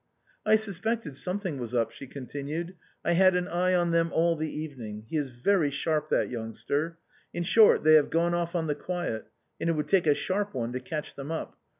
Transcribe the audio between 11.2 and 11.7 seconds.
up.